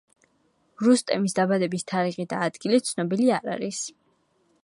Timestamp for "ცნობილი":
2.87-3.29